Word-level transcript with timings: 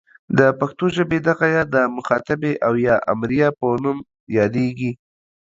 د 0.37 0.39
پښتو 0.59 0.85
ژبې 0.97 1.17
دغه 1.29 1.45
ئ 1.53 1.59
د 1.73 1.75
مخاطبې 1.95 2.53
او 2.65 2.73
یا 2.87 2.95
امریه 3.13 3.49
په 3.59 3.65
نوم 3.83 3.97
یادیږي. 4.37 4.91